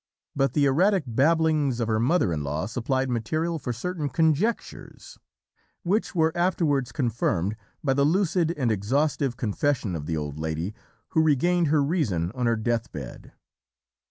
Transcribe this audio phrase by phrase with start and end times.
[0.35, 5.19] But the erratic babblings of her mother in law supplied material for certain conjectures,
[5.83, 10.73] which were afterwards confirmed by the lucid and exhaustive confession of the old lady,
[11.09, 13.33] who regained her reason on her deathbed.